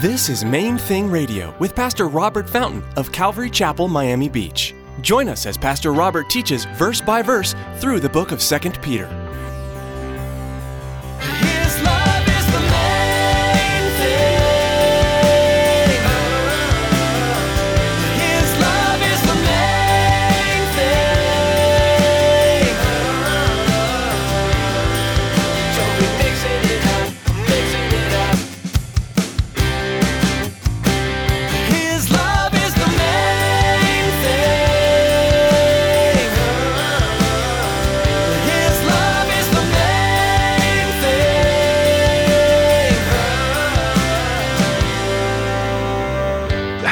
This 0.00 0.28
is 0.28 0.44
Main 0.44 0.78
Thing 0.78 1.10
Radio 1.10 1.52
with 1.58 1.74
Pastor 1.74 2.06
Robert 2.06 2.48
Fountain 2.48 2.84
of 2.96 3.10
Calvary 3.10 3.50
Chapel, 3.50 3.88
Miami 3.88 4.28
Beach. 4.28 4.72
Join 5.00 5.28
us 5.28 5.44
as 5.44 5.58
Pastor 5.58 5.92
Robert 5.92 6.30
teaches 6.30 6.66
verse 6.76 7.00
by 7.00 7.20
verse 7.20 7.56
through 7.78 7.98
the 7.98 8.08
book 8.08 8.30
of 8.30 8.40
2 8.40 8.58
Peter. 8.80 9.08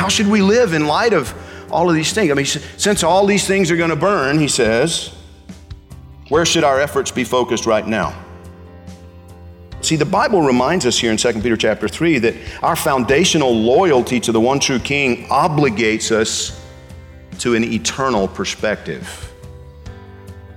How 0.06 0.10
should 0.10 0.28
we 0.28 0.40
live 0.40 0.72
in 0.72 0.86
light 0.86 1.12
of 1.12 1.34
all 1.68 1.90
of 1.90 1.96
these 1.96 2.12
things? 2.12 2.30
I 2.30 2.34
mean, 2.34 2.46
since 2.46 3.02
all 3.02 3.26
these 3.26 3.44
things 3.44 3.72
are 3.72 3.76
going 3.76 3.90
to 3.90 3.96
burn, 3.96 4.38
he 4.38 4.46
says, 4.46 5.12
where 6.28 6.46
should 6.46 6.62
our 6.62 6.78
efforts 6.80 7.10
be 7.10 7.24
focused 7.24 7.66
right 7.66 7.84
now? 7.84 8.16
See, 9.80 9.96
the 9.96 10.04
Bible 10.04 10.42
reminds 10.42 10.86
us 10.86 10.96
here 10.96 11.10
in 11.10 11.16
2 11.16 11.32
Peter 11.40 11.56
chapter 11.56 11.88
3 11.88 12.20
that 12.20 12.36
our 12.62 12.76
foundational 12.76 13.52
loyalty 13.52 14.20
to 14.20 14.30
the 14.30 14.40
one 14.40 14.60
true 14.60 14.78
King 14.78 15.26
obligates 15.26 16.12
us 16.12 16.64
to 17.40 17.56
an 17.56 17.64
eternal 17.64 18.28
perspective. 18.28 19.32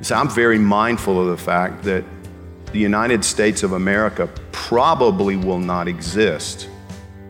See, 0.02 0.14
I'm 0.14 0.30
very 0.30 0.60
mindful 0.60 1.20
of 1.20 1.36
the 1.36 1.44
fact 1.44 1.82
that 1.86 2.04
the 2.72 2.78
United 2.78 3.26
States 3.26 3.64
of 3.64 3.72
America 3.72 4.30
probably 4.52 5.38
will 5.38 5.58
not 5.58 5.88
exist 5.88 6.70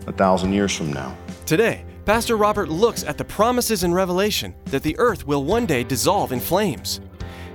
a 0.05 0.11
thousand 0.11 0.51
years 0.51 0.75
from 0.75 0.91
now. 0.91 1.15
Today, 1.45 1.85
Pastor 2.05 2.37
Robert 2.37 2.69
looks 2.69 3.03
at 3.03 3.17
the 3.17 3.25
promises 3.25 3.83
in 3.83 3.93
Revelation 3.93 4.55
that 4.65 4.83
the 4.83 4.97
earth 4.97 5.27
will 5.27 5.43
one 5.43 5.65
day 5.65 5.83
dissolve 5.83 6.31
in 6.31 6.39
flames. 6.39 7.01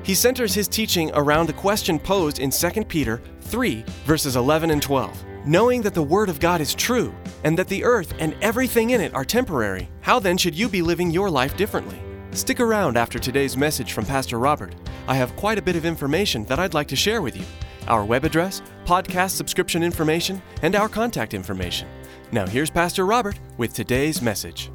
He 0.03 0.15
centers 0.15 0.55
his 0.55 0.69
teaching 0.69 1.11
around 1.15 1.47
the 1.47 1.55
question 1.55 1.99
posed 1.99 2.39
in 2.39 2.51
2 2.51 2.85
Peter 2.85 3.21
3, 3.41 3.85
verses 4.05 4.37
11 4.37 4.71
and 4.71 4.83
12. 4.83 5.25
Knowing 5.47 5.83
that 5.83 5.95
the 5.95 6.03
Word 6.03 6.29
of 6.29 6.41
God 6.41 6.61
is 6.61 6.75
true 6.75 7.15
and 7.43 7.59
that 7.59 7.69
the 7.69 7.83
earth 7.85 8.15
and 8.19 8.37
everything 8.43 8.91
in 8.91 9.01
it 9.01 9.15
are 9.15 9.25
temporary, 9.25 9.89
how 10.03 10.19
then 10.19 10.37
should 10.37 10.55
you 10.55 10.69
be 10.69 10.83
living 10.83 11.11
your 11.11 11.31
life 11.31 11.57
differently? 11.57 11.99
Stick 12.31 12.61
around 12.61 12.97
after 12.97 13.19
today's 13.19 13.57
message 13.57 13.93
from 13.93 14.05
Pastor 14.05 14.39
Robert. 14.39 14.75
I 15.09 15.15
have 15.15 15.37
quite 15.37 15.59
a 15.59 15.63
bit 15.63 15.77
of 15.77 15.85
information 15.85 16.45
that 16.47 16.59
I'd 16.59 16.75
like 16.75 16.89
to 16.89 16.97
share 16.97 17.23
with 17.23 17.37
you 17.37 17.45
our 17.89 18.05
web 18.05 18.25
address, 18.25 18.63
podcast 18.85 19.33
subscription 19.33 19.83
information, 19.83 20.41
and 20.63 20.75
our 20.75 20.89
contact 20.89 21.35
information. 21.35 21.87
Now, 22.33 22.47
here's 22.47 22.71
Pastor 22.71 23.07
Robert 23.07 23.39
with 23.57 23.73
today's 23.73 24.21
message. 24.21 24.71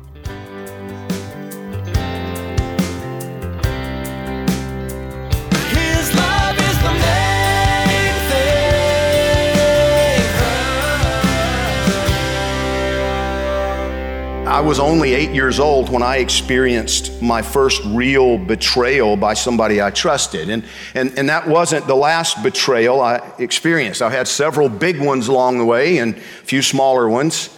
I 14.49 14.61
was 14.61 14.79
only 14.79 15.13
eight 15.13 15.29
years 15.29 15.59
old 15.59 15.89
when 15.89 16.01
I 16.01 16.17
experienced 16.17 17.21
my 17.21 17.43
first 17.43 17.83
real 17.85 18.39
betrayal 18.39 19.15
by 19.15 19.35
somebody 19.35 19.79
I 19.79 19.91
trusted. 19.91 20.49
And, 20.49 20.65
and, 20.95 21.15
and 21.19 21.29
that 21.29 21.47
wasn't 21.47 21.85
the 21.85 21.95
last 21.95 22.41
betrayal 22.41 22.99
I 22.99 23.21
experienced. 23.37 24.01
I've 24.01 24.11
had 24.11 24.27
several 24.27 24.67
big 24.67 24.99
ones 24.99 25.27
along 25.27 25.59
the 25.59 25.65
way 25.65 25.99
and 25.99 26.15
a 26.15 26.19
few 26.19 26.63
smaller 26.63 27.07
ones. 27.07 27.55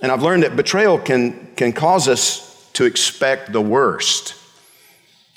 And 0.00 0.12
I've 0.12 0.22
learned 0.22 0.42
that 0.42 0.54
betrayal 0.54 0.98
can, 0.98 1.48
can 1.56 1.72
cause 1.72 2.08
us 2.08 2.68
to 2.74 2.84
expect 2.84 3.50
the 3.50 3.62
worst. 3.62 4.34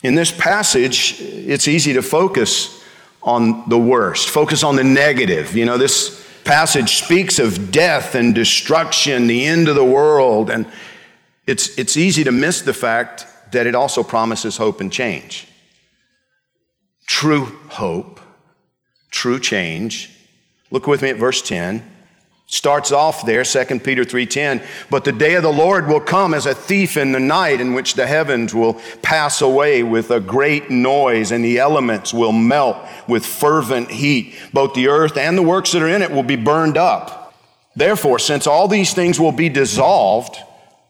In 0.03 0.15
this 0.15 0.29
passage, 0.29 1.21
it's 1.21 1.69
easy 1.69 1.93
to 1.93 2.01
focus 2.01 2.83
on 3.23 3.69
the 3.69 3.79
worst, 3.79 4.29
focus 4.29 4.61
on 4.61 4.75
the 4.75 4.83
negative. 4.83 5.55
You 5.55 5.63
know, 5.63 5.77
this 5.77 6.21
passage 6.43 7.01
speaks 7.03 7.39
of 7.39 7.71
death 7.71 8.15
and 8.15 8.35
destruction, 8.35 9.27
the 9.27 9.45
end 9.45 9.67
of 9.67 9.75
the 9.75 9.85
world, 9.85 10.49
and 10.49 10.65
it's, 11.47 11.77
it's 11.77 11.97
easy 11.97 12.23
to 12.23 12.31
miss 12.31 12.61
the 12.61 12.73
fact 12.73 13.25
that 13.51 13.67
it 13.67 13.75
also 13.75 14.03
promises 14.03 14.57
hope 14.57 14.81
and 14.81 14.91
change. 14.91 15.47
True 17.05 17.45
hope, 17.69 18.19
true 19.09 19.39
change. 19.39 20.09
Look 20.69 20.87
with 20.87 21.01
me 21.01 21.09
at 21.09 21.17
verse 21.17 21.41
10 21.41 21.91
starts 22.51 22.91
off 22.91 23.25
there 23.25 23.45
2 23.45 23.79
peter 23.79 24.03
3.10 24.03 24.61
but 24.89 25.05
the 25.05 25.11
day 25.13 25.35
of 25.35 25.43
the 25.43 25.51
lord 25.51 25.87
will 25.87 26.01
come 26.01 26.33
as 26.33 26.45
a 26.45 26.53
thief 26.53 26.97
in 26.97 27.13
the 27.13 27.19
night 27.19 27.61
in 27.61 27.73
which 27.73 27.93
the 27.93 28.05
heavens 28.05 28.53
will 28.53 28.73
pass 29.01 29.41
away 29.41 29.83
with 29.83 30.11
a 30.11 30.19
great 30.19 30.69
noise 30.69 31.31
and 31.31 31.45
the 31.45 31.57
elements 31.57 32.13
will 32.13 32.33
melt 32.33 32.75
with 33.07 33.25
fervent 33.25 33.89
heat 33.89 34.35
both 34.51 34.73
the 34.73 34.89
earth 34.89 35.15
and 35.15 35.37
the 35.37 35.41
works 35.41 35.71
that 35.71 35.81
are 35.81 35.87
in 35.87 36.01
it 36.01 36.11
will 36.11 36.23
be 36.23 36.35
burned 36.35 36.75
up 36.75 37.33
therefore 37.77 38.19
since 38.19 38.45
all 38.45 38.67
these 38.67 38.93
things 38.93 39.17
will 39.17 39.31
be 39.31 39.47
dissolved 39.47 40.35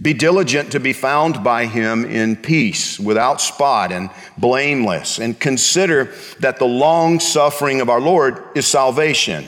be 0.00 0.14
diligent 0.14 0.72
to 0.72 0.80
be 0.80 0.92
found 0.92 1.44
by 1.44 1.66
him 1.66 2.04
in 2.04 2.36
peace, 2.36 2.98
without 2.98 3.40
spot 3.40 3.92
and 3.92 4.08
blameless, 4.38 5.18
and 5.18 5.38
consider 5.38 6.14
that 6.38 6.58
the 6.58 6.64
long 6.64 7.20
suffering 7.20 7.80
of 7.80 7.90
our 7.90 8.00
Lord 8.00 8.42
is 8.54 8.66
salvation, 8.66 9.46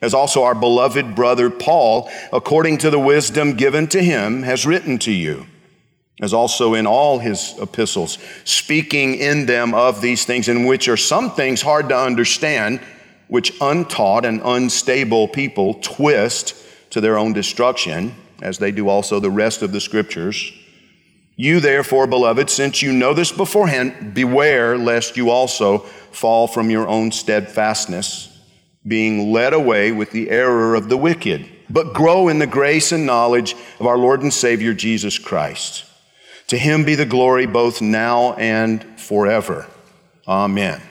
as 0.00 0.14
also 0.14 0.42
our 0.42 0.54
beloved 0.54 1.14
brother 1.14 1.50
Paul, 1.50 2.10
according 2.32 2.78
to 2.78 2.90
the 2.90 2.98
wisdom 2.98 3.54
given 3.54 3.88
to 3.88 4.02
him, 4.02 4.42
has 4.42 4.64
written 4.64 4.98
to 5.00 5.12
you, 5.12 5.46
as 6.22 6.32
also 6.32 6.72
in 6.72 6.86
all 6.86 7.18
his 7.18 7.54
epistles, 7.60 8.16
speaking 8.44 9.16
in 9.16 9.44
them 9.44 9.74
of 9.74 10.00
these 10.00 10.24
things, 10.24 10.48
in 10.48 10.64
which 10.64 10.88
are 10.88 10.96
some 10.96 11.30
things 11.30 11.60
hard 11.60 11.90
to 11.90 11.96
understand, 11.96 12.80
which 13.28 13.52
untaught 13.60 14.24
and 14.24 14.40
unstable 14.42 15.28
people 15.28 15.74
twist 15.74 16.54
to 16.88 17.02
their 17.02 17.18
own 17.18 17.34
destruction 17.34 18.14
as 18.42 18.58
they 18.58 18.70
do 18.70 18.88
also 18.88 19.20
the 19.20 19.30
rest 19.30 19.62
of 19.62 19.72
the 19.72 19.80
scriptures. 19.80 20.52
You, 21.36 21.60
therefore, 21.60 22.06
beloved, 22.06 22.50
since 22.50 22.82
you 22.82 22.92
know 22.92 23.14
this 23.14 23.32
beforehand, 23.32 24.12
beware 24.12 24.76
lest 24.76 25.16
you 25.16 25.30
also 25.30 25.78
fall 26.12 26.46
from 26.46 26.68
your 26.68 26.86
own 26.86 27.12
steadfastness, 27.12 28.28
being 28.86 29.32
led 29.32 29.52
away 29.52 29.92
with 29.92 30.10
the 30.10 30.28
error 30.30 30.74
of 30.74 30.88
the 30.88 30.96
wicked, 30.96 31.48
but 31.70 31.94
grow 31.94 32.28
in 32.28 32.38
the 32.38 32.46
grace 32.46 32.92
and 32.92 33.06
knowledge 33.06 33.54
of 33.78 33.86
our 33.86 33.96
Lord 33.96 34.22
and 34.22 34.32
Savior 34.32 34.74
Jesus 34.74 35.18
Christ. 35.18 35.84
To 36.48 36.58
him 36.58 36.84
be 36.84 36.94
the 36.94 37.06
glory 37.06 37.46
both 37.46 37.80
now 37.80 38.34
and 38.34 38.84
forever. 39.00 39.66
Amen. 40.26 40.82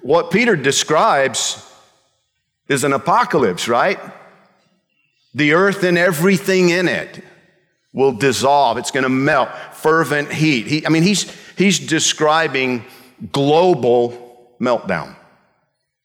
What 0.00 0.30
Peter 0.30 0.56
describes 0.56 1.64
is 2.68 2.84
an 2.84 2.92
apocalypse, 2.92 3.68
right? 3.68 3.98
The 5.34 5.52
earth 5.52 5.84
and 5.84 5.96
everything 5.96 6.70
in 6.70 6.88
it 6.88 7.22
will 7.92 8.12
dissolve. 8.12 8.78
It's 8.78 8.90
going 8.90 9.04
to 9.04 9.08
melt. 9.08 9.48
Fervent 9.72 10.32
heat. 10.32 10.66
He, 10.66 10.86
I 10.86 10.90
mean, 10.90 11.02
he's, 11.02 11.30
he's 11.56 11.78
describing 11.78 12.84
global 13.32 14.54
meltdown. 14.60 15.16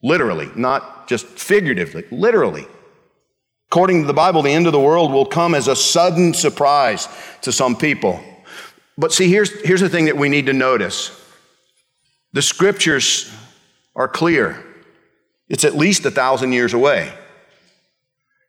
Literally, 0.01 0.50
not 0.56 1.07
just 1.07 1.25
figuratively, 1.25 2.04
literally. 2.12 2.68
According 3.72 4.01
to 4.01 4.07
the 4.07 4.13
Bible, 4.13 4.42
the 4.42 4.51
end 4.51 4.68
of 4.68 4.74
the 4.74 4.80
world 4.80 5.12
will 5.12 5.25
come 5.25 5.56
as 5.56 5.68
a 5.68 5.75
sudden 5.75 6.33
surprise 6.33 7.07
to 7.42 7.51
some 7.51 7.75
people. 7.75 8.24
But 8.98 9.12
see, 9.12 9.30
here's, 9.30 9.51
here's 9.62 9.81
the 9.81 9.89
thing 9.89 10.06
that 10.06 10.18
we 10.18 10.30
need 10.30 10.45
to 10.45 10.54
notice 10.54 11.21
the 12.31 12.42
scriptures 12.42 13.33
are 13.95 14.07
clear. 14.07 14.63
It's 15.48 15.63
at 15.63 15.75
least 15.75 16.06
a 16.06 16.12
thousand 16.12 16.51
years 16.51 16.74
away. 16.74 17.13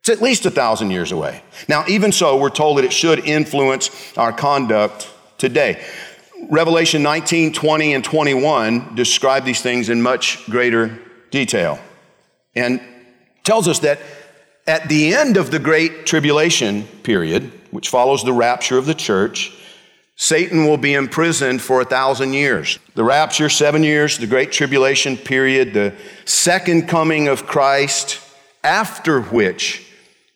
It's 0.06 0.16
at 0.16 0.22
least 0.22 0.46
a 0.46 0.52
thousand 0.52 0.92
years 0.92 1.10
away. 1.10 1.42
Now, 1.68 1.84
even 1.88 2.12
so, 2.12 2.36
we're 2.36 2.48
told 2.48 2.78
that 2.78 2.84
it 2.84 2.92
should 2.92 3.18
influence 3.26 3.90
our 4.16 4.32
conduct 4.32 5.10
today. 5.36 5.84
Revelation 6.48 7.02
19, 7.02 7.52
20, 7.52 7.92
and 7.92 8.04
21 8.04 8.94
describe 8.94 9.44
these 9.44 9.62
things 9.62 9.88
in 9.88 10.00
much 10.00 10.48
greater 10.48 10.96
detail 11.32 11.80
and 12.54 12.80
tells 13.42 13.66
us 13.66 13.80
that 13.80 13.98
at 14.68 14.88
the 14.88 15.12
end 15.12 15.36
of 15.36 15.50
the 15.50 15.58
great 15.58 16.06
tribulation 16.06 16.84
period, 17.02 17.50
which 17.72 17.88
follows 17.88 18.22
the 18.22 18.32
rapture 18.32 18.78
of 18.78 18.86
the 18.86 18.94
church, 18.94 19.52
Satan 20.14 20.66
will 20.66 20.76
be 20.76 20.94
imprisoned 20.94 21.60
for 21.60 21.80
a 21.80 21.84
thousand 21.84 22.32
years. 22.32 22.78
The 22.94 23.02
rapture, 23.02 23.48
seven 23.48 23.82
years, 23.82 24.18
the 24.18 24.28
great 24.28 24.52
tribulation 24.52 25.16
period, 25.16 25.74
the 25.74 25.96
second 26.26 26.86
coming 26.86 27.26
of 27.26 27.44
Christ, 27.44 28.20
after 28.62 29.20
which 29.20 29.82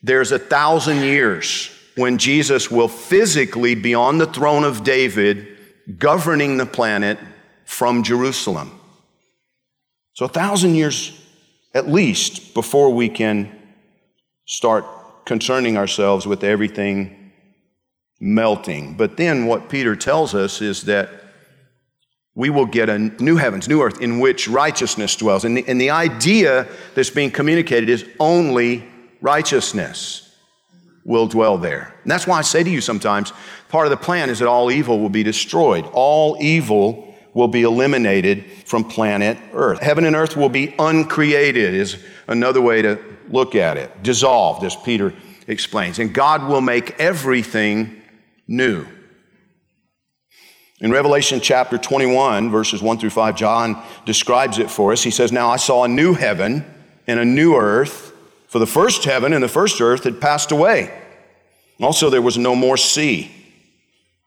there's 0.02 0.32
a 0.32 0.38
thousand 0.38 1.02
years 1.02 1.70
when 1.96 2.18
Jesus 2.18 2.70
will 2.70 2.88
physically 2.88 3.74
be 3.74 3.94
on 3.94 4.18
the 4.18 4.26
throne 4.26 4.64
of 4.64 4.84
David, 4.84 5.58
governing 5.98 6.56
the 6.56 6.66
planet 6.66 7.18
from 7.64 8.02
Jerusalem. 8.02 8.78
So, 10.14 10.24
a 10.24 10.28
thousand 10.28 10.74
years 10.74 11.16
at 11.74 11.88
least 11.88 12.54
before 12.54 12.90
we 12.92 13.08
can 13.08 13.50
start 14.46 14.84
concerning 15.24 15.76
ourselves 15.76 16.26
with 16.26 16.42
everything 16.42 17.32
melting. 18.18 18.94
But 18.96 19.16
then 19.16 19.46
what 19.46 19.68
Peter 19.68 19.94
tells 19.94 20.34
us 20.34 20.60
is 20.60 20.82
that 20.82 21.08
we 22.34 22.50
will 22.50 22.66
get 22.66 22.88
a 22.88 22.98
new 22.98 23.36
heavens, 23.36 23.68
new 23.68 23.82
earth 23.82 24.00
in 24.00 24.18
which 24.18 24.48
righteousness 24.48 25.16
dwells. 25.16 25.44
And 25.44 25.56
the, 25.56 25.64
and 25.66 25.80
the 25.80 25.90
idea 25.90 26.66
that's 26.94 27.10
being 27.10 27.30
communicated 27.30 27.88
is 27.88 28.04
only 28.18 28.84
righteousness 29.20 30.34
will 31.04 31.26
dwell 31.26 31.58
there. 31.58 31.94
And 32.02 32.10
that's 32.10 32.26
why 32.26 32.38
I 32.38 32.42
say 32.42 32.62
to 32.62 32.70
you 32.70 32.80
sometimes 32.80 33.32
part 33.68 33.86
of 33.86 33.90
the 33.90 33.96
plan 33.96 34.30
is 34.30 34.38
that 34.40 34.48
all 34.48 34.70
evil 34.70 35.00
will 35.00 35.08
be 35.08 35.22
destroyed. 35.22 35.88
All 35.92 36.36
evil 36.40 37.14
will 37.34 37.48
be 37.48 37.62
eliminated 37.62 38.44
from 38.66 38.84
planet 38.84 39.38
Earth. 39.52 39.80
Heaven 39.80 40.04
and 40.04 40.16
earth 40.16 40.36
will 40.36 40.48
be 40.48 40.74
uncreated, 40.78 41.74
is 41.74 41.96
another 42.26 42.60
way 42.60 42.82
to 42.82 42.98
look 43.28 43.54
at 43.54 43.76
it. 43.76 44.02
Dissolved, 44.02 44.64
as 44.64 44.74
Peter 44.76 45.14
explains. 45.46 45.98
And 45.98 46.12
God 46.12 46.48
will 46.48 46.60
make 46.60 46.98
everything 46.98 48.02
new. 48.48 48.86
In 50.80 50.90
Revelation 50.90 51.40
chapter 51.40 51.76
21, 51.76 52.50
verses 52.50 52.82
1 52.82 52.98
through 52.98 53.10
5, 53.10 53.36
John 53.36 53.82
describes 54.06 54.58
it 54.58 54.70
for 54.70 54.92
us. 54.92 55.02
He 55.02 55.10
says, 55.10 55.30
Now 55.30 55.50
I 55.50 55.56
saw 55.56 55.84
a 55.84 55.88
new 55.88 56.14
heaven 56.14 56.64
and 57.06 57.20
a 57.20 57.24
new 57.24 57.54
earth, 57.54 58.09
for 58.50 58.58
the 58.58 58.66
first 58.66 59.04
heaven 59.04 59.32
and 59.32 59.44
the 59.44 59.48
first 59.48 59.80
earth 59.80 60.02
had 60.02 60.20
passed 60.20 60.50
away. 60.50 60.92
Also, 61.80 62.10
there 62.10 62.20
was 62.20 62.36
no 62.36 62.56
more 62.56 62.76
sea. 62.76 63.30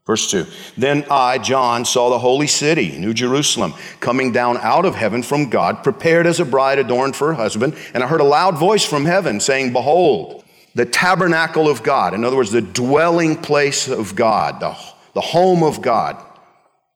Verse 0.06 0.32
2 0.32 0.46
Then 0.78 1.06
I, 1.12 1.40
John, 1.40 1.84
saw 1.84 2.10
the 2.10 2.20
holy 2.20 2.48
city, 2.48 2.98
New 2.98 3.14
Jerusalem, 3.14 3.74
coming 4.00 4.32
down 4.32 4.58
out 4.60 4.86
of 4.86 4.96
heaven 4.96 5.24
from 5.24 5.50
God, 5.50 5.84
prepared 5.84 6.26
as 6.26 6.40
a 6.40 6.46
bride 6.46 6.80
adorned 6.80 7.18
for 7.18 7.28
her 7.28 7.34
husband. 7.34 7.76
And 7.94 8.02
I 8.02 8.08
heard 8.08 8.22
a 8.22 8.26
loud 8.26 8.58
voice 8.58 8.86
from 8.86 9.04
heaven 9.04 9.42
saying, 9.42 9.74
Behold, 9.74 10.46
the 10.74 10.86
tabernacle 10.86 11.70
of 11.70 11.84
God, 11.84 12.14
in 12.14 12.24
other 12.24 12.38
words, 12.38 12.52
the 12.52 12.62
dwelling 12.62 13.36
place 13.36 13.90
of 13.90 14.16
God, 14.16 14.62
the, 14.62 14.74
the 15.16 15.22
home 15.22 15.64
of 15.64 15.82
God, 15.82 16.16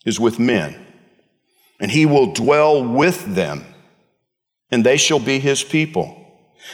is 0.05 0.17
with 0.17 0.39
men. 0.39 0.81
And 1.77 1.91
he 1.91 2.05
will 2.05 2.31
dwell 2.31 2.81
with 2.81 3.35
them, 3.35 3.65
and 4.71 4.85
they 4.85 4.95
shall 4.95 5.19
be 5.19 5.39
his 5.39 5.61
people. 5.61 6.16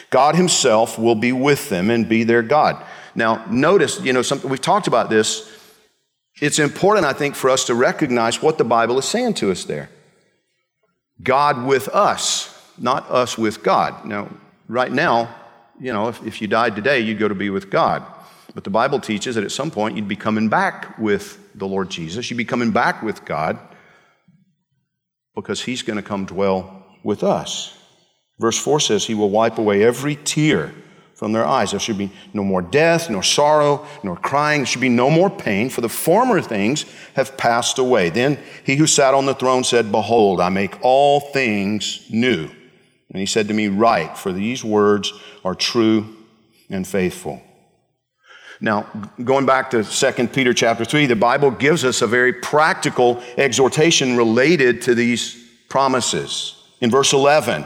God 0.10 0.36
himself 0.36 0.98
will 0.98 1.16
be 1.16 1.31
with 1.31 1.69
them 1.69 1.90
and 1.90 2.07
be 2.07 2.24
their 2.24 2.42
God. 2.42 2.84
Now, 3.16 3.45
notice, 3.50 4.00
you 4.01 4.13
know, 4.13 4.22
something 4.22 4.50
we've 4.50 4.62
talked 4.62 4.88
about 4.88 5.10
this. 5.10 5.50
It's 6.42 6.60
important, 6.60 7.06
I 7.06 7.13
think, 7.13 7.36
for 7.36 7.50
us 7.50 7.66
to 7.66 7.75
recognize 7.75 8.42
what 8.42 8.57
the 8.57 8.63
Bible 8.63 8.98
is 8.98 9.06
saying 9.06 9.36
to 9.36 9.51
us 9.51 9.66
there. 9.66 9.90
God 11.22 11.66
with 11.66 11.88
us, 11.90 12.50
not 12.78 13.10
us 13.10 13.38
with 13.38 13.63
God. 13.63 14.06
Now, 14.06 14.30
right 14.68 14.92
now, 14.92 15.34
you 15.80 15.94
know, 15.94 16.07
if, 16.07 16.25
if 16.25 16.42
you 16.42 16.48
died 16.48 16.75
today, 16.75 17.00
you'd 17.00 17.19
go 17.19 17.28
to 17.28 17.36
be 17.36 17.50
with 17.50 17.69
God. 17.69 18.04
But 18.56 18.63
the 18.63 18.69
Bible 18.69 19.00
teaches 19.00 19.36
that 19.36 19.44
at 19.44 19.51
some 19.51 19.72
point 19.72 19.96
you'd 19.96 20.07
be 20.07 20.16
coming 20.16 20.50
back 20.50 20.98
with 20.98 21.39
the 21.56 21.68
Lord 21.68 21.89
Jesus. 21.89 22.30
You'd 22.30 22.38
be 22.38 22.46
coming 22.46 22.72
back 22.72 23.01
with 23.01 23.25
God 23.25 23.60
because 25.36 25.63
He's 25.63 25.81
going 25.81 25.98
to 25.98 26.04
come 26.04 26.25
dwell 26.25 26.86
with 27.04 27.24
us. 27.24 27.78
Verse 28.40 28.58
4 28.58 28.80
says, 28.80 29.06
He 29.06 29.14
will 29.14 29.30
wipe 29.30 29.58
away 29.58 29.84
every 29.84 30.16
tear 30.16 30.74
from 31.16 31.32
their 31.32 31.46
eyes. 31.46 31.72
There 31.72 31.80
should 31.80 31.98
be 31.98 32.12
no 32.34 32.44
more 32.44 32.62
death, 32.62 33.10
nor 33.10 33.24
sorrow, 33.24 33.86
nor 34.04 34.16
crying. 34.16 34.62
There 34.62 34.66
should 34.66 34.82
be 34.82 34.90
no 34.90 35.10
more 35.10 35.30
pain, 35.30 35.70
for 35.70 35.82
the 35.82 35.90
former 35.90 36.42
things 36.42 36.86
have 37.16 37.38
passed 37.38 37.78
away. 37.78 38.10
Then 38.10 38.40
he 38.66 38.76
who 38.76 38.88
sat 38.88 39.14
on 39.14 39.26
the 39.26 39.36
throne 39.36 39.64
said, 39.64 39.92
Behold, 39.92 40.42
I 40.42 40.50
make 40.50 40.78
all 40.82 41.20
things 41.20 42.06
new. 42.10 42.50
And 43.10 43.20
he 43.20 43.26
said 43.26 43.48
to 43.48 43.54
me, 43.54 43.68
Write, 43.68 44.18
for 44.18 44.32
these 44.32 44.64
words 44.64 45.14
are 45.46 45.56
true 45.56 46.16
and 46.70 46.88
faithful. 46.88 47.42
Now, 48.60 48.90
going 49.24 49.46
back 49.46 49.72
to 49.72 49.84
2 49.84 50.28
Peter 50.30 50.54
chapter 50.54 50.86
3, 50.86 51.06
the 51.06 51.16
Bible 51.16 51.52
gives 51.52 51.84
us 51.84 52.02
a 52.02 52.08
very 52.08 52.34
practical 52.34 53.22
exhortation 53.38 54.16
related 54.18 54.82
to 54.84 54.96
these 54.96 55.36
promises. 55.70 56.56
In 56.80 56.90
verse 56.90 57.14
11, 57.14 57.66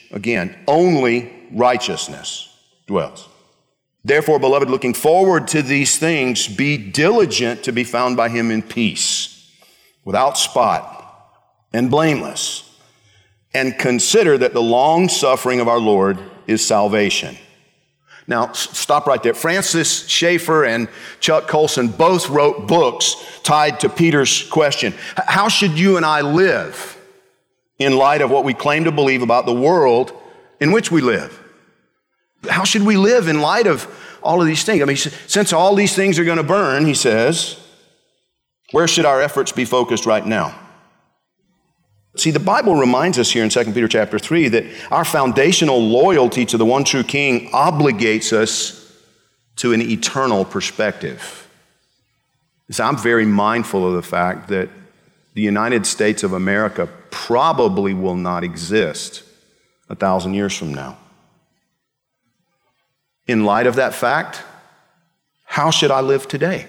again, 0.11 0.55
only 0.67 1.31
righteousness 1.51 2.55
dwells. 2.87 3.27
Therefore, 4.03 4.39
beloved, 4.39 4.69
looking 4.69 4.93
forward 4.93 5.47
to 5.49 5.61
these 5.61 5.97
things, 5.97 6.47
be 6.47 6.77
diligent 6.77 7.63
to 7.63 7.71
be 7.71 7.83
found 7.83 8.17
by 8.17 8.29
him 8.29 8.49
in 8.49 8.63
peace, 8.63 9.51
without 10.03 10.37
spot 10.37 10.97
and 11.71 11.91
blameless, 11.91 12.67
and 13.53 13.77
consider 13.77 14.37
that 14.37 14.53
the 14.53 14.61
long 14.61 15.07
suffering 15.07 15.59
of 15.59 15.67
our 15.67 15.79
Lord 15.79 16.19
is 16.47 16.65
salvation 16.65 17.37
now, 18.31 18.51
stop 18.53 19.07
right 19.07 19.21
there. 19.21 19.33
Francis 19.33 20.07
Schaeffer 20.07 20.63
and 20.63 20.87
Chuck 21.19 21.47
Colson 21.47 21.89
both 21.89 22.29
wrote 22.29 22.67
books 22.67 23.15
tied 23.43 23.81
to 23.81 23.89
Peter's 23.89 24.47
question 24.49 24.93
How 25.17 25.49
should 25.49 25.77
you 25.77 25.97
and 25.97 26.05
I 26.05 26.21
live 26.21 26.97
in 27.81 27.95
light 27.95 28.21
of 28.21 28.29
what 28.31 28.43
we 28.43 28.53
claim 28.53 28.83
to 28.85 28.91
believe 28.91 29.21
about 29.21 29.45
the 29.45 29.53
world 29.53 30.13
in 30.59 30.71
which 30.71 30.91
we 30.91 31.01
live? 31.01 31.37
How 32.49 32.63
should 32.63 32.83
we 32.83 32.97
live 32.97 33.27
in 33.27 33.41
light 33.41 33.67
of 33.67 33.87
all 34.23 34.41
of 34.41 34.47
these 34.47 34.63
things? 34.63 34.81
I 34.81 34.85
mean, 34.85 34.97
since 34.97 35.53
all 35.53 35.75
these 35.75 35.95
things 35.95 36.17
are 36.19 36.23
going 36.23 36.37
to 36.37 36.43
burn, 36.43 36.85
he 36.85 36.93
says, 36.93 37.59
where 38.71 38.87
should 38.87 39.05
our 39.05 39.21
efforts 39.21 39.51
be 39.51 39.65
focused 39.65 40.05
right 40.05 40.25
now? 40.25 40.57
See, 42.17 42.31
the 42.31 42.39
Bible 42.39 42.75
reminds 42.75 43.17
us 43.17 43.31
here 43.31 43.43
in 43.43 43.49
2 43.49 43.65
Peter 43.65 43.87
chapter 43.87 44.19
3 44.19 44.49
that 44.49 44.65
our 44.91 45.05
foundational 45.05 45.81
loyalty 45.81 46.45
to 46.47 46.57
the 46.57 46.65
one 46.65 46.83
true 46.83 47.03
King 47.03 47.49
obligates 47.51 48.33
us 48.33 48.77
to 49.57 49.73
an 49.73 49.81
eternal 49.81 50.43
perspective. 50.43 51.47
So 52.69 52.83
I'm 52.83 52.97
very 52.97 53.25
mindful 53.25 53.87
of 53.87 53.93
the 53.93 54.01
fact 54.01 54.49
that 54.49 54.69
the 55.33 55.41
United 55.41 55.85
States 55.85 56.23
of 56.23 56.33
America 56.33 56.89
probably 57.09 57.93
will 57.93 58.15
not 58.15 58.43
exist 58.43 59.23
a 59.89 59.95
thousand 59.95 60.33
years 60.33 60.57
from 60.57 60.73
now. 60.73 60.97
In 63.27 63.45
light 63.45 63.67
of 63.67 63.75
that 63.75 63.93
fact, 63.93 64.43
how 65.45 65.69
should 65.69 65.91
I 65.91 66.01
live 66.01 66.27
today? 66.27 66.67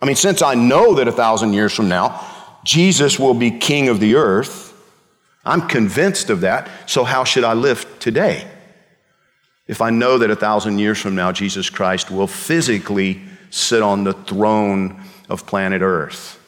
I 0.00 0.06
mean, 0.06 0.16
since 0.16 0.42
I 0.42 0.54
know 0.54 0.94
that 0.94 1.08
a 1.08 1.12
thousand 1.12 1.52
years 1.52 1.74
from 1.74 1.88
now, 1.88 2.26
Jesus 2.64 3.18
will 3.18 3.34
be 3.34 3.50
king 3.50 3.88
of 3.88 4.00
the 4.00 4.16
earth. 4.16 4.74
I'm 5.44 5.68
convinced 5.68 6.30
of 6.30 6.40
that. 6.40 6.68
So, 6.86 7.04
how 7.04 7.24
should 7.24 7.44
I 7.44 7.54
live 7.54 7.86
today? 7.98 8.46
If 9.66 9.80
I 9.80 9.90
know 9.90 10.18
that 10.18 10.30
a 10.30 10.36
thousand 10.36 10.78
years 10.78 10.98
from 10.98 11.14
now, 11.14 11.32
Jesus 11.32 11.70
Christ 11.70 12.10
will 12.10 12.26
physically 12.26 13.22
sit 13.50 13.82
on 13.82 14.04
the 14.04 14.14
throne 14.14 15.00
of 15.28 15.46
planet 15.46 15.80
Earth. 15.80 16.39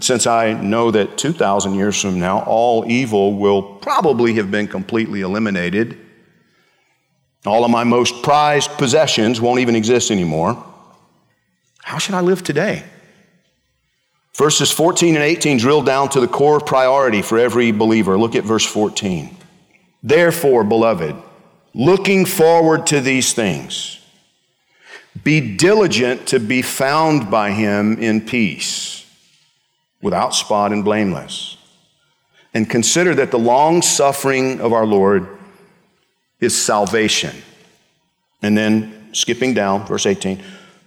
Since 0.00 0.26
I 0.26 0.54
know 0.54 0.90
that 0.90 1.18
2,000 1.18 1.74
years 1.74 2.00
from 2.00 2.18
now, 2.18 2.40
all 2.44 2.90
evil 2.90 3.34
will 3.34 3.62
probably 3.62 4.34
have 4.34 4.50
been 4.50 4.66
completely 4.66 5.20
eliminated, 5.20 5.98
all 7.44 7.64
of 7.64 7.70
my 7.70 7.84
most 7.84 8.22
prized 8.22 8.70
possessions 8.72 9.40
won't 9.40 9.60
even 9.60 9.76
exist 9.76 10.10
anymore, 10.10 10.64
how 11.82 11.98
should 11.98 12.14
I 12.14 12.22
live 12.22 12.42
today? 12.42 12.82
Verses 14.34 14.70
14 14.70 15.14
and 15.14 15.22
18 15.22 15.58
drill 15.58 15.82
down 15.82 16.08
to 16.08 16.20
the 16.20 16.26
core 16.26 16.58
priority 16.58 17.22
for 17.22 17.38
every 17.38 17.70
believer. 17.70 18.18
Look 18.18 18.34
at 18.34 18.44
verse 18.44 18.64
14. 18.64 19.36
Therefore, 20.02 20.64
beloved, 20.64 21.14
looking 21.74 22.24
forward 22.24 22.86
to 22.86 23.00
these 23.00 23.32
things, 23.32 24.00
be 25.22 25.56
diligent 25.56 26.26
to 26.28 26.40
be 26.40 26.62
found 26.62 27.30
by 27.30 27.52
him 27.52 27.98
in 27.98 28.22
peace, 28.22 29.03
without 30.04 30.34
spot 30.34 30.70
and 30.70 30.84
blameless. 30.84 31.56
And 32.52 32.68
consider 32.68 33.14
that 33.16 33.30
the 33.30 33.38
long 33.38 33.80
suffering 33.80 34.60
of 34.60 34.74
our 34.74 34.84
Lord 34.84 35.26
is 36.40 36.54
salvation. 36.54 37.34
And 38.42 38.56
then 38.56 39.08
skipping 39.12 39.54
down, 39.54 39.86
verse 39.86 40.04
18, 40.04 40.42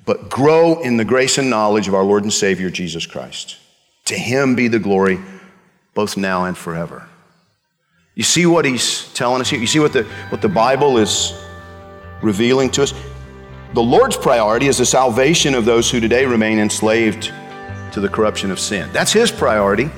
but 0.06 0.30
grow 0.30 0.80
in 0.82 0.98
the 0.98 1.04
grace 1.04 1.40
and 1.40 1.50
knowledge 1.50 1.88
of 1.88 1.96
our 1.96 2.04
Lord 2.04 2.24
and 2.24 2.32
Savior 2.32 2.70
Jesus 2.70 3.08
Christ. 3.08 3.58
To 4.06 4.16
him 4.16 4.56
be 4.56 4.68
the 4.68 4.80
glory 4.80 5.20
both 5.96 6.16
now 6.16 6.46
and 6.46 6.56
forever. 6.56 7.08
You 8.14 8.24
see 8.24 8.46
what 8.46 8.66
he's 8.66 9.12
telling 9.14 9.42
us 9.42 9.50
here? 9.50 9.60
You 9.60 9.68
see 9.68 9.80
what 9.80 9.94
the, 9.94 10.04
what 10.30 10.44
the 10.44 10.50
Bible 10.50 11.00
is 11.00 11.34
revealing 12.22 12.70
to 12.72 12.84
us? 12.84 12.94
The 13.74 13.82
Lord's 13.82 14.16
priority 14.16 14.68
is 14.68 14.78
the 14.78 14.86
salvation 14.86 15.56
of 15.56 15.66
those 15.66 15.90
who 15.90 16.00
today 16.00 16.26
remain 16.26 16.60
enslaved 16.60 17.34
to 17.98 18.02
the 18.02 18.08
corruption 18.08 18.52
of 18.52 18.60
sin. 18.60 18.88
That's 18.94 19.12
his 19.12 19.32
priority. 19.32 19.86
His 19.86 19.92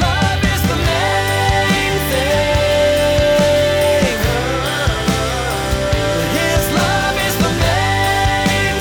love 0.00 0.42
is 0.42 0.62
the 0.66 0.74
main 0.74 1.98
thing. 2.10 4.02
His 6.34 6.66
love 6.74 7.14
is 7.28 7.36
the 7.38 7.50
main 7.62 8.74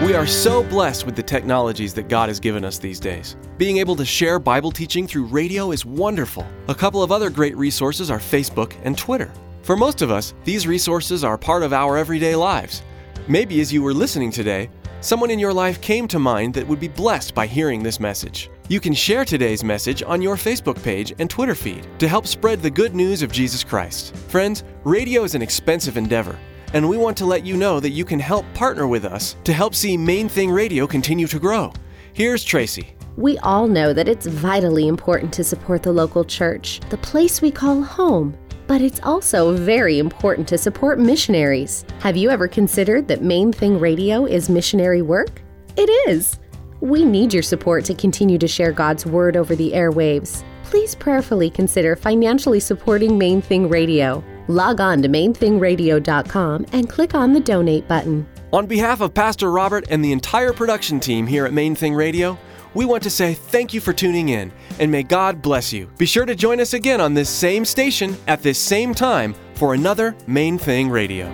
thing. 0.00 0.06
We 0.06 0.14
are 0.14 0.26
so 0.26 0.62
blessed 0.62 1.04
with 1.04 1.14
the 1.14 1.22
technologies 1.22 1.92
that 1.92 2.08
God 2.08 2.30
has 2.30 2.40
given 2.40 2.64
us 2.64 2.78
these 2.78 2.98
days. 2.98 3.36
Being 3.58 3.76
able 3.76 3.96
to 3.96 4.06
share 4.06 4.38
Bible 4.38 4.72
teaching 4.72 5.06
through 5.06 5.26
radio 5.26 5.72
is 5.72 5.84
wonderful. 5.84 6.46
A 6.68 6.74
couple 6.74 7.02
of 7.02 7.12
other 7.12 7.28
great 7.28 7.54
resources 7.58 8.10
are 8.10 8.18
Facebook 8.18 8.72
and 8.82 8.96
Twitter. 8.96 9.30
For 9.62 9.76
most 9.76 10.02
of 10.02 10.10
us, 10.10 10.34
these 10.42 10.66
resources 10.66 11.22
are 11.22 11.38
part 11.38 11.62
of 11.62 11.72
our 11.72 11.96
everyday 11.96 12.34
lives. 12.34 12.82
Maybe 13.28 13.60
as 13.60 13.72
you 13.72 13.80
were 13.80 13.94
listening 13.94 14.32
today, 14.32 14.68
someone 15.00 15.30
in 15.30 15.38
your 15.38 15.52
life 15.52 15.80
came 15.80 16.08
to 16.08 16.18
mind 16.18 16.52
that 16.54 16.66
would 16.66 16.80
be 16.80 16.88
blessed 16.88 17.32
by 17.32 17.46
hearing 17.46 17.80
this 17.80 18.00
message. 18.00 18.50
You 18.68 18.80
can 18.80 18.92
share 18.92 19.24
today's 19.24 19.62
message 19.62 20.02
on 20.02 20.20
your 20.20 20.34
Facebook 20.34 20.82
page 20.82 21.14
and 21.20 21.30
Twitter 21.30 21.54
feed 21.54 21.86
to 22.00 22.08
help 22.08 22.26
spread 22.26 22.60
the 22.60 22.70
good 22.70 22.96
news 22.96 23.22
of 23.22 23.30
Jesus 23.30 23.62
Christ. 23.62 24.16
Friends, 24.16 24.64
radio 24.82 25.22
is 25.22 25.36
an 25.36 25.42
expensive 25.42 25.96
endeavor, 25.96 26.36
and 26.72 26.88
we 26.88 26.96
want 26.96 27.16
to 27.18 27.26
let 27.26 27.46
you 27.46 27.56
know 27.56 27.78
that 27.78 27.90
you 27.90 28.04
can 28.04 28.18
help 28.18 28.44
partner 28.54 28.88
with 28.88 29.04
us 29.04 29.36
to 29.44 29.52
help 29.52 29.76
see 29.76 29.96
Main 29.96 30.28
Thing 30.28 30.50
Radio 30.50 30.88
continue 30.88 31.28
to 31.28 31.38
grow. 31.38 31.72
Here's 32.14 32.42
Tracy. 32.42 32.96
We 33.16 33.38
all 33.38 33.68
know 33.68 33.92
that 33.92 34.08
it's 34.08 34.26
vitally 34.26 34.88
important 34.88 35.32
to 35.34 35.44
support 35.44 35.82
the 35.82 35.92
local 35.92 36.24
church, 36.24 36.80
the 36.88 36.96
place 36.96 37.42
we 37.42 37.50
call 37.50 37.82
home. 37.82 38.36
But 38.72 38.80
it's 38.80 39.00
also 39.02 39.54
very 39.54 39.98
important 39.98 40.48
to 40.48 40.56
support 40.56 40.98
missionaries. 40.98 41.84
Have 42.00 42.16
you 42.16 42.30
ever 42.30 42.48
considered 42.48 43.06
that 43.08 43.20
Main 43.20 43.52
Thing 43.52 43.78
Radio 43.78 44.24
is 44.24 44.48
missionary 44.48 45.02
work? 45.02 45.42
It 45.76 45.90
is. 46.08 46.38
We 46.80 47.04
need 47.04 47.34
your 47.34 47.42
support 47.42 47.84
to 47.84 47.94
continue 47.94 48.38
to 48.38 48.48
share 48.48 48.72
God's 48.72 49.04
Word 49.04 49.36
over 49.36 49.54
the 49.54 49.72
airwaves. 49.72 50.42
Please 50.64 50.94
prayerfully 50.94 51.50
consider 51.50 51.94
financially 51.96 52.60
supporting 52.60 53.18
Main 53.18 53.42
Thing 53.42 53.68
Radio. 53.68 54.24
Log 54.48 54.80
on 54.80 55.02
to 55.02 55.08
mainthingradio.com 55.10 56.64
and 56.72 56.88
click 56.88 57.14
on 57.14 57.34
the 57.34 57.40
donate 57.40 57.86
button. 57.86 58.26
On 58.54 58.66
behalf 58.66 59.02
of 59.02 59.12
Pastor 59.12 59.50
Robert 59.50 59.84
and 59.90 60.02
the 60.02 60.12
entire 60.12 60.54
production 60.54 60.98
team 60.98 61.26
here 61.26 61.44
at 61.44 61.52
Main 61.52 61.74
Thing 61.74 61.92
Radio, 61.92 62.38
we 62.74 62.84
want 62.84 63.02
to 63.02 63.10
say 63.10 63.34
thank 63.34 63.74
you 63.74 63.80
for 63.80 63.92
tuning 63.92 64.30
in 64.30 64.52
and 64.78 64.90
may 64.90 65.02
God 65.02 65.42
bless 65.42 65.72
you. 65.72 65.86
Be 65.98 66.06
sure 66.06 66.26
to 66.26 66.34
join 66.34 66.60
us 66.60 66.74
again 66.74 67.00
on 67.00 67.14
this 67.14 67.28
same 67.28 67.64
station 67.64 68.16
at 68.26 68.42
this 68.42 68.58
same 68.58 68.94
time 68.94 69.34
for 69.54 69.74
another 69.74 70.14
Main 70.26 70.58
Thing 70.58 70.90
Radio. 70.90 71.30